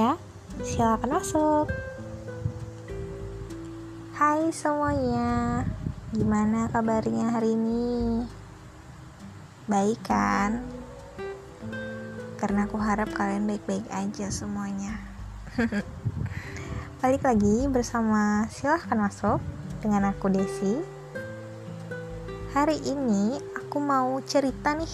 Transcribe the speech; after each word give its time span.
ya. 0.00 0.12
Silakan 0.64 1.20
masuk. 1.20 1.66
Hai 4.16 4.48
semuanya. 4.48 5.64
Gimana 6.16 6.72
kabarnya 6.72 7.36
hari 7.36 7.52
ini? 7.52 8.24
Baik 9.68 10.00
kan? 10.00 10.64
Karena 12.40 12.64
aku 12.64 12.80
harap 12.80 13.12
kalian 13.12 13.44
baik-baik 13.44 13.84
aja 13.92 14.32
semuanya. 14.32 14.96
Balik 17.04 17.24
lagi 17.24 17.68
bersama 17.68 18.48
Silahkan 18.48 18.96
Masuk 18.96 19.40
dengan 19.84 20.08
aku 20.08 20.32
Desi. 20.32 20.80
Hari 22.56 22.76
ini 22.88 23.36
aku 23.52 23.78
mau 23.78 24.16
cerita 24.24 24.72
nih 24.72 24.90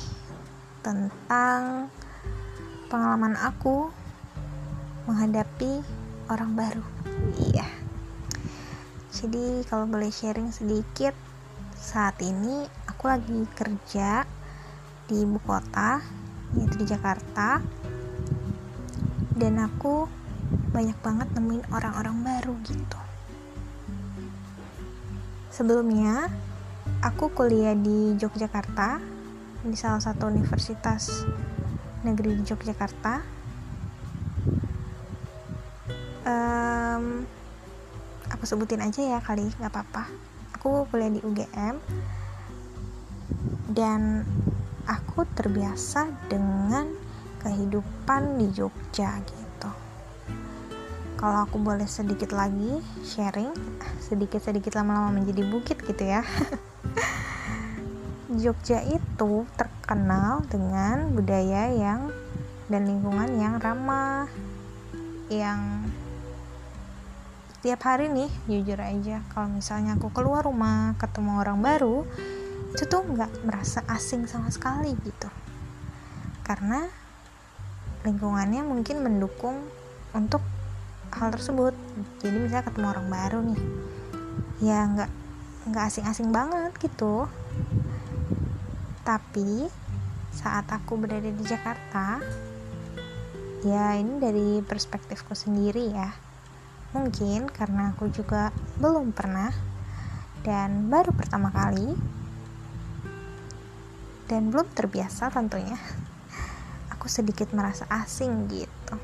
tentang 0.82 1.88
pengalaman 2.90 3.34
aku 3.38 4.05
menghadapi 5.06 5.80
orang 6.26 6.58
baru. 6.58 6.84
Iya. 7.38 7.66
Jadi 9.14 9.64
kalau 9.70 9.86
boleh 9.88 10.10
sharing 10.10 10.50
sedikit, 10.52 11.14
saat 11.72 12.18
ini 12.20 12.66
aku 12.90 13.08
lagi 13.08 13.46
kerja 13.54 14.26
di 15.06 15.22
ibu 15.22 15.38
kota, 15.46 16.02
yaitu 16.58 16.82
di 16.82 16.86
Jakarta. 16.90 17.62
Dan 19.36 19.62
aku 19.62 20.10
banyak 20.74 20.98
banget 21.00 21.28
nemuin 21.32 21.64
orang-orang 21.70 22.16
baru 22.26 22.54
gitu. 22.66 23.00
Sebelumnya, 25.54 26.28
aku 27.00 27.32
kuliah 27.32 27.72
di 27.72 28.18
Yogyakarta 28.20 29.00
di 29.64 29.76
salah 29.78 30.02
satu 30.02 30.28
universitas 30.28 31.24
negeri 32.04 32.36
di 32.36 32.44
Yogyakarta 32.44 33.35
um, 36.26 37.22
aku 38.28 38.44
sebutin 38.44 38.82
aja 38.82 39.00
ya 39.00 39.18
kali 39.22 39.46
nggak 39.46 39.72
apa-apa. 39.72 40.10
Aku 40.58 40.90
kuliah 40.90 41.14
di 41.14 41.22
UGM 41.22 41.78
dan 43.70 44.26
aku 44.86 45.22
terbiasa 45.38 46.10
dengan 46.26 46.90
kehidupan 47.46 48.42
di 48.42 48.50
Jogja 48.50 49.22
gitu. 49.22 49.70
Kalau 51.16 51.48
aku 51.48 51.56
boleh 51.62 51.88
sedikit 51.88 52.34
lagi 52.34 52.82
sharing 53.06 53.54
sedikit-sedikit 54.02 54.78
lama-lama 54.78 55.22
menjadi 55.22 55.42
bukit 55.46 55.78
gitu 55.86 56.02
ya. 56.02 56.26
Jogja 58.42 58.82
itu 58.84 59.46
terkenal 59.54 60.44
dengan 60.50 61.14
budaya 61.14 61.72
yang 61.72 62.10
dan 62.66 62.90
lingkungan 62.90 63.30
yang 63.38 63.62
ramah 63.62 64.26
yang 65.30 65.86
setiap 67.66 67.98
hari 67.98 68.06
nih 68.06 68.30
jujur 68.46 68.78
aja 68.78 69.26
kalau 69.34 69.50
misalnya 69.50 69.98
aku 69.98 70.14
keluar 70.14 70.46
rumah 70.46 70.94
ketemu 71.02 71.42
orang 71.42 71.58
baru 71.58 72.06
itu 72.70 72.86
tuh 72.86 73.02
nggak 73.02 73.42
merasa 73.42 73.82
asing 73.90 74.30
sama 74.30 74.54
sekali 74.54 74.94
gitu. 75.02 75.26
Karena 76.46 76.86
lingkungannya 78.06 78.62
mungkin 78.62 79.02
mendukung 79.02 79.66
untuk 80.14 80.46
hal 81.10 81.34
tersebut. 81.34 81.74
Jadi 82.22 82.38
misalnya 82.38 82.70
ketemu 82.70 82.86
orang 82.86 83.08
baru 83.10 83.38
nih 83.42 83.60
ya 84.62 84.86
nggak 84.86 85.10
nggak 85.66 85.84
asing-asing 85.90 86.30
banget 86.30 86.70
gitu. 86.78 87.26
Tapi 89.02 89.66
saat 90.30 90.70
aku 90.70 91.02
berada 91.02 91.34
di 91.34 91.42
Jakarta 91.42 92.22
ya 93.66 93.98
ini 93.98 94.22
dari 94.22 94.62
perspektifku 94.62 95.34
sendiri 95.34 95.90
ya 95.90 96.25
mungkin 96.96 97.44
karena 97.52 97.92
aku 97.92 98.08
juga 98.08 98.56
belum 98.80 99.12
pernah 99.12 99.52
dan 100.40 100.88
baru 100.88 101.12
pertama 101.12 101.52
kali 101.52 101.92
dan 104.24 104.48
belum 104.48 104.64
terbiasa 104.72 105.28
tentunya 105.28 105.76
aku 106.88 107.04
sedikit 107.12 107.52
merasa 107.52 107.84
asing 107.92 108.48
gitu. 108.48 108.96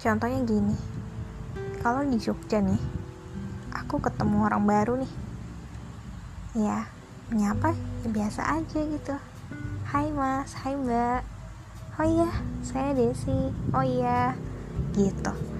Contohnya 0.00 0.40
gini 0.48 0.76
kalau 1.84 2.00
di 2.00 2.16
Jogja 2.16 2.64
nih 2.64 2.80
aku 3.76 4.00
ketemu 4.00 4.48
orang 4.48 4.64
baru 4.64 4.94
nih. 5.04 5.12
Ya 6.64 6.88
menyapa 7.28 7.76
ya 7.76 8.08
biasa 8.08 8.40
aja 8.56 8.80
gitu. 8.80 9.14
Hai 9.92 10.08
mas. 10.16 10.56
Hai 10.64 10.80
mbak. 10.80 11.22
Oh 12.00 12.08
iya 12.08 12.30
saya 12.64 12.96
Desi. 12.96 13.52
Oh 13.76 13.84
iya 13.84 14.32
gitu 14.94 15.53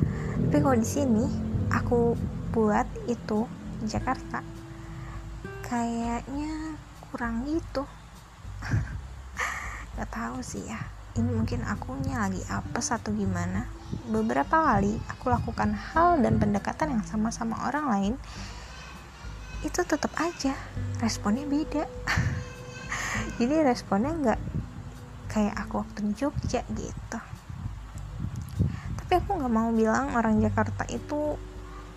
tapi 0.54 0.62
kalau 0.62 0.78
di 0.78 0.86
sini 0.86 1.26
aku 1.66 2.14
buat 2.54 2.86
itu 3.10 3.42
di 3.82 3.90
Jakarta. 3.90 4.38
Kayaknya 5.66 6.78
kurang 7.10 7.42
gitu. 7.42 7.82
Nggak 9.98 10.10
tahu 10.14 10.38
sih 10.46 10.62
ya. 10.62 10.78
Ini 11.18 11.26
mungkin 11.26 11.66
akunya 11.66 12.22
lagi 12.22 12.38
apes 12.46 12.94
atau 12.94 13.10
gimana. 13.10 13.66
Beberapa 14.06 14.78
kali 14.78 14.94
aku 15.10 15.34
lakukan 15.34 15.74
hal 15.74 16.22
dan 16.22 16.38
pendekatan 16.38 16.94
yang 16.94 17.02
sama 17.02 17.34
sama 17.34 17.58
orang 17.66 17.90
lain 17.90 18.14
itu 19.66 19.82
tetap 19.82 20.14
aja 20.22 20.54
responnya 21.02 21.50
beda. 21.50 21.82
Jadi 23.42 23.58
responnya 23.58 24.14
nggak 24.14 24.40
kayak 25.34 25.66
aku 25.66 25.82
waktu 25.82 25.98
di 26.06 26.12
Jogja 26.14 26.62
gitu 26.70 27.33
tapi 29.14 29.30
aku 29.30 29.46
nggak 29.46 29.54
mau 29.54 29.70
bilang 29.70 30.10
orang 30.18 30.42
Jakarta 30.42 30.82
itu 30.90 31.38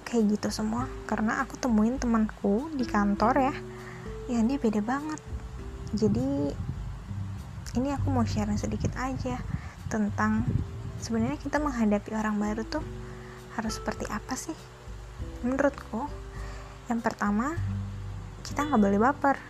kayak 0.06 0.38
gitu 0.38 0.54
semua. 0.54 0.86
Karena 1.10 1.42
aku 1.42 1.58
temuin 1.58 1.98
temanku 1.98 2.70
di 2.78 2.86
kantor 2.86 3.42
ya. 3.42 3.56
Ya 4.30 4.46
dia 4.46 4.62
beda 4.62 4.86
banget. 4.86 5.18
Jadi 5.98 6.54
ini 7.74 7.90
aku 7.90 8.14
mau 8.14 8.22
share 8.22 8.54
sedikit 8.54 8.94
aja 9.02 9.42
tentang 9.90 10.46
sebenarnya 11.02 11.42
kita 11.42 11.58
menghadapi 11.58 12.14
orang 12.14 12.38
baru 12.38 12.62
tuh 12.70 12.86
harus 13.58 13.82
seperti 13.82 14.06
apa 14.14 14.38
sih? 14.38 14.54
Menurutku 15.42 16.06
yang 16.86 17.02
pertama 17.02 17.58
kita 18.46 18.62
nggak 18.62 18.78
boleh 18.78 19.00
baper. 19.02 19.42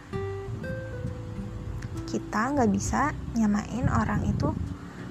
Kita 2.08 2.48
nggak 2.48 2.72
bisa 2.72 3.12
nyamain 3.36 3.92
orang 3.92 4.24
itu 4.24 4.56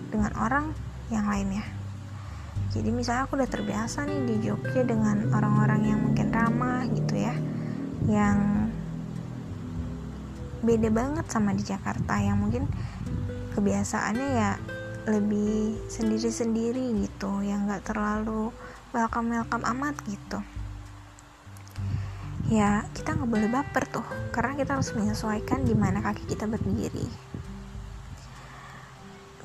dengan 0.09 0.33
orang 0.41 0.73
yang 1.13 1.29
lainnya 1.29 1.85
jadi 2.77 2.91
misalnya 2.93 3.23
aku 3.25 3.41
udah 3.41 3.49
terbiasa 3.49 4.05
nih 4.05 4.21
di 4.29 4.37
Jogja 4.45 4.85
dengan 4.85 5.33
orang-orang 5.33 5.81
yang 5.89 6.01
mungkin 6.05 6.29
ramah 6.29 6.85
gitu 6.93 7.17
ya 7.17 7.33
yang 8.07 8.69
beda 10.67 10.91
banget 10.93 11.27
sama 11.31 11.55
di 11.57 11.63
Jakarta 11.65 12.19
yang 12.21 12.43
mungkin 12.43 12.69
kebiasaannya 13.57 14.29
ya 14.37 14.51
lebih 15.07 15.79
sendiri-sendiri 15.87 17.07
gitu 17.07 17.41
yang 17.47 17.71
nggak 17.71 17.87
terlalu 17.87 18.51
welcome 18.91 19.31
welcome 19.31 19.63
amat 19.63 19.95
gitu. 20.11 20.43
Ya 22.51 22.87
kita 22.95 23.15
nggak 23.15 23.31
boleh 23.31 23.51
baper 23.51 23.85
tuh 23.91 24.07
karena 24.35 24.59
kita 24.59 24.79
harus 24.79 24.91
menyesuaikan 24.95 25.63
di 25.63 25.75
mana 25.79 26.03
kaki 26.03 26.27
kita 26.27 26.51
berdiri. 26.51 27.07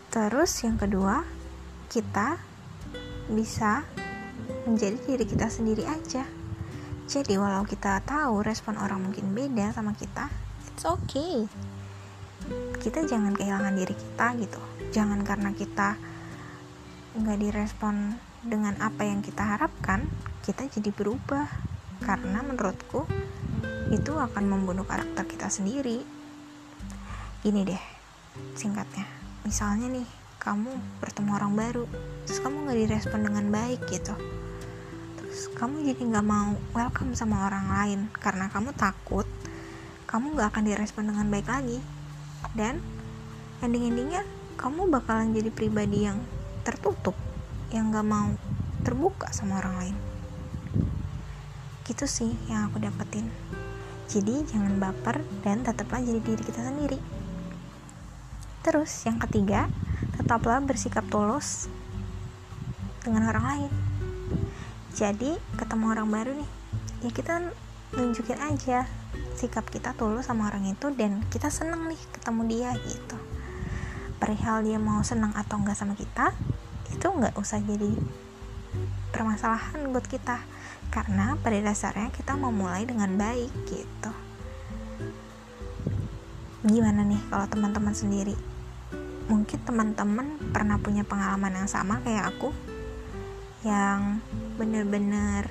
Terus 0.09 0.51
yang 0.65 0.81
kedua 0.81 1.21
kita 1.93 2.50
bisa 3.29 3.85
menjadi 4.65 4.97
diri 5.05 5.25
kita 5.27 5.51
sendiri 5.51 5.85
aja. 5.85 6.25
Jadi 7.05 7.35
walau 7.35 7.67
kita 7.67 7.99
tahu 8.07 8.39
respon 8.39 8.79
orang 8.79 9.03
mungkin 9.03 9.35
beda 9.35 9.75
sama 9.75 9.91
kita 9.93 10.31
it's 10.81 10.89
okay. 10.89 11.45
Kita 12.81 13.05
jangan 13.05 13.37
kehilangan 13.37 13.77
diri 13.77 13.93
kita 13.93 14.33
gitu. 14.41 14.61
Jangan 14.89 15.21
karena 15.21 15.53
kita 15.53 15.93
nggak 17.13 17.37
direspon 17.37 18.17
dengan 18.41 18.73
apa 18.81 19.05
yang 19.05 19.21
kita 19.21 19.45
harapkan 19.45 20.09
kita 20.41 20.65
jadi 20.65 20.89
berubah. 20.89 21.45
Karena 22.01 22.41
menurutku 22.41 23.05
itu 23.93 24.17
akan 24.17 24.43
membunuh 24.49 24.89
karakter 24.89 25.29
kita 25.29 25.53
sendiri. 25.53 26.01
Gini 27.45 27.61
deh 27.61 27.83
singkatnya. 28.57 29.05
Misalnya 29.45 30.01
nih 30.01 30.20
kamu 30.41 30.73
bertemu 30.97 31.37
orang 31.37 31.53
baru 31.53 31.85
terus 32.25 32.41
kamu 32.41 32.65
gak 32.65 32.79
direspon 32.81 33.21
dengan 33.21 33.45
baik 33.53 33.85
gitu. 33.93 34.17
Terus 35.21 35.53
kamu 35.53 35.85
jadi 35.93 36.01
gak 36.17 36.25
mau 36.25 36.57
welcome 36.73 37.13
sama 37.13 37.45
orang 37.45 37.69
lain 37.69 37.99
karena 38.17 38.49
kamu 38.49 38.73
takut 38.73 39.29
kamu 40.09 40.35
gak 40.35 40.51
akan 40.51 40.63
direspon 40.65 41.07
dengan 41.13 41.29
baik 41.29 41.47
lagi. 41.47 41.77
Dan 42.57 42.81
ending-endingnya 43.61 44.25
kamu 44.57 44.89
bakalan 44.89 45.31
jadi 45.31 45.53
pribadi 45.53 46.09
yang 46.09 46.17
tertutup 46.65 47.13
yang 47.69 47.93
gak 47.93 48.03
mau 48.03 48.33
terbuka 48.81 49.29
sama 49.29 49.61
orang 49.61 49.75
lain. 49.77 49.95
Gitu 51.85 52.09
sih 52.09 52.33
yang 52.49 52.67
aku 52.67 52.81
dapetin. 52.81 53.29
Jadi 54.09 54.43
jangan 54.49 54.75
baper 54.81 55.23
dan 55.45 55.63
tetaplah 55.63 56.01
jadi 56.03 56.19
diri 56.19 56.43
kita 56.43 56.65
sendiri. 56.65 56.99
Terus 58.65 58.91
yang 59.07 59.15
ketiga 59.21 59.71
tetaplah 60.31 60.63
bersikap 60.63 61.03
tulus 61.11 61.67
dengan 63.03 63.27
orang 63.35 63.43
lain. 63.51 63.71
Jadi 64.95 65.35
ketemu 65.59 65.91
orang 65.91 66.07
baru 66.07 66.31
nih 66.31 66.49
ya 67.03 67.11
kita 67.11 67.51
nunjukin 67.99 68.39
aja 68.39 68.87
sikap 69.35 69.67
kita 69.67 69.91
tulus 69.91 70.31
sama 70.31 70.47
orang 70.47 70.71
itu 70.71 70.87
dan 70.95 71.19
kita 71.27 71.51
seneng 71.51 71.83
nih 71.83 71.99
ketemu 72.15 72.47
dia 72.47 72.71
gitu. 72.79 73.19
Perihal 74.23 74.63
dia 74.63 74.79
mau 74.79 75.03
senang 75.03 75.35
atau 75.35 75.59
enggak 75.59 75.75
sama 75.75 75.99
kita 75.99 76.31
itu 76.95 77.03
nggak 77.11 77.35
usah 77.35 77.59
jadi 77.67 77.91
permasalahan 79.11 79.83
buat 79.91 80.07
kita. 80.07 80.39
Karena 80.95 81.35
pada 81.43 81.59
dasarnya 81.59 82.07
kita 82.07 82.39
mau 82.39 82.55
mulai 82.55 82.87
dengan 82.87 83.19
baik 83.19 83.51
gitu. 83.67 84.11
Gimana 86.63 87.03
nih 87.03 87.19
kalau 87.27 87.51
teman-teman 87.51 87.91
sendiri 87.91 88.50
mungkin 89.31 89.63
teman-teman 89.63 90.51
pernah 90.51 90.75
punya 90.75 91.07
pengalaman 91.07 91.63
yang 91.63 91.69
sama 91.71 92.03
kayak 92.03 92.35
aku 92.35 92.51
yang 93.63 94.19
bener-bener 94.59 95.47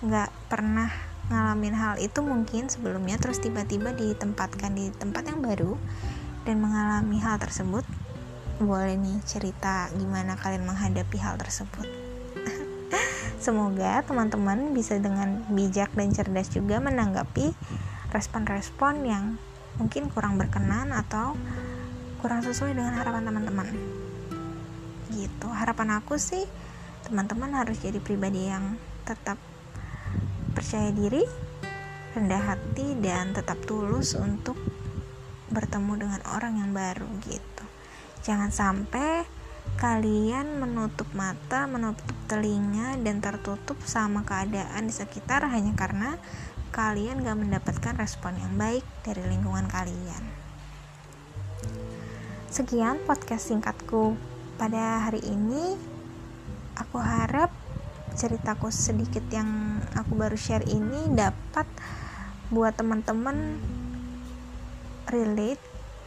nggak 0.00 0.32
pernah 0.48 0.88
ngalamin 1.28 1.76
hal 1.76 1.94
itu 2.00 2.24
mungkin 2.24 2.72
sebelumnya 2.72 3.20
terus 3.20 3.40
tiba-tiba 3.40 3.92
ditempatkan 3.92 4.72
di 4.72 4.88
tempat 4.96 5.28
yang 5.28 5.44
baru 5.44 5.76
dan 6.48 6.60
mengalami 6.60 7.20
hal 7.20 7.40
tersebut. 7.40 7.84
Boleh 8.60 8.94
nih 8.96 9.18
cerita 9.24 9.88
gimana 9.96 10.36
kalian 10.36 10.68
menghadapi 10.68 11.16
hal 11.20 11.40
tersebut. 11.40 11.88
Semoga 13.44 14.04
teman-teman 14.04 14.76
bisa 14.76 15.00
dengan 15.00 15.42
bijak 15.52 15.92
dan 15.96 16.12
cerdas 16.12 16.52
juga 16.52 16.80
menanggapi 16.80 17.56
respon-respon 18.12 18.94
yang 19.04 19.24
mungkin 19.80 20.06
kurang 20.12 20.38
berkenan 20.38 20.94
atau 20.94 21.34
kurang 22.24 22.40
sesuai 22.40 22.72
dengan 22.72 22.96
harapan 22.96 23.28
teman-teman. 23.28 23.68
Gitu. 25.12 25.44
Harapan 25.44 26.00
aku 26.00 26.16
sih 26.16 26.40
teman-teman 27.04 27.52
harus 27.52 27.76
jadi 27.84 28.00
pribadi 28.00 28.48
yang 28.48 28.80
tetap 29.04 29.36
percaya 30.56 30.88
diri 30.88 31.20
rendah 32.16 32.56
hati 32.56 32.96
dan 33.04 33.36
tetap 33.36 33.60
tulus 33.68 34.16
untuk 34.16 34.56
bertemu 35.52 36.00
dengan 36.00 36.20
orang 36.32 36.64
yang 36.64 36.72
baru 36.72 37.12
gitu. 37.28 37.64
Jangan 38.24 38.48
sampai 38.48 39.28
kalian 39.76 40.64
menutup 40.64 41.12
mata 41.12 41.68
menutup 41.68 42.08
telinga 42.24 42.96
dan 43.04 43.20
tertutup 43.20 43.76
sama 43.84 44.24
keadaan 44.24 44.88
di 44.88 44.96
sekitar 44.96 45.44
hanya 45.52 45.76
karena 45.76 46.16
kalian 46.72 47.20
gak 47.20 47.36
mendapatkan 47.36 47.94
respon 48.00 48.32
yang 48.40 48.56
baik 48.56 48.84
dari 49.04 49.20
lingkungan 49.28 49.68
kalian 49.68 50.43
Sekian 52.54 53.02
podcast 53.02 53.50
singkatku 53.50 54.14
pada 54.62 55.02
hari 55.02 55.18
ini. 55.26 55.74
Aku 56.78 57.02
harap 57.02 57.50
ceritaku 58.14 58.70
sedikit 58.70 59.26
yang 59.34 59.82
aku 59.98 60.14
baru 60.14 60.38
share 60.38 60.62
ini 60.70 61.10
dapat 61.18 61.66
buat 62.54 62.78
teman-teman 62.78 63.58
relate 65.10 65.58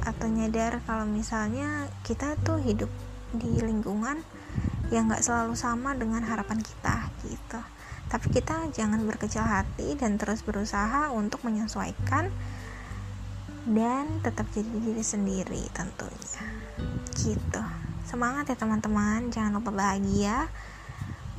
atau 0.08 0.32
nyadar 0.32 0.80
kalau 0.88 1.04
misalnya 1.04 1.92
kita 2.08 2.40
tuh 2.48 2.64
hidup 2.64 2.88
di 3.36 3.60
lingkungan 3.60 4.24
yang 4.88 5.12
gak 5.12 5.28
selalu 5.28 5.52
sama 5.60 6.00
dengan 6.00 6.24
harapan 6.24 6.64
kita 6.64 7.12
gitu 7.28 7.60
tapi 8.08 8.32
kita 8.32 8.72
jangan 8.72 9.04
berkecil 9.04 9.44
hati 9.44 10.00
dan 10.00 10.16
terus 10.16 10.48
berusaha 10.48 11.12
untuk 11.12 11.44
menyesuaikan 11.44 12.32
dan 13.68 14.24
tetap 14.24 14.48
jadi 14.56 14.80
diri 14.80 15.04
sendiri 15.04 15.64
tentunya 15.76 16.37
gitu. 17.18 17.64
Semangat 18.06 18.54
ya 18.54 18.56
teman-teman. 18.56 19.34
Jangan 19.34 19.58
lupa 19.58 19.74
bahagia. 19.74 20.48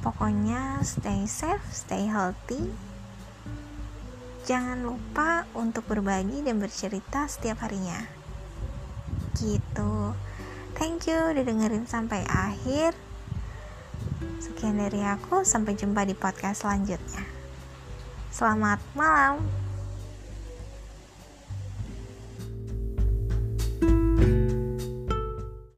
Pokoknya 0.03 0.83
stay 0.83 1.27
safe 1.31 1.63
stay 1.71 2.11
healthy. 2.11 2.71
Jangan 4.45 4.81
lupa 4.81 5.45
untuk 5.53 5.85
berbagi 5.87 6.43
dan 6.43 6.59
bercerita 6.59 7.31
setiap 7.31 7.63
harinya. 7.63 8.05
Gitu. 9.39 10.15
Thank 10.79 11.11
you 11.11 11.19
udah 11.35 11.45
dengerin 11.47 11.87
sampai 11.87 12.27
akhir. 12.27 12.95
Sekian 14.39 14.79
dari 14.79 15.03
aku. 15.03 15.43
Sampai 15.47 15.75
jumpa 15.79 16.07
di 16.07 16.15
podcast 16.15 16.67
selanjutnya. 16.67 17.23
Selamat 18.33 18.79
malam 18.95 19.68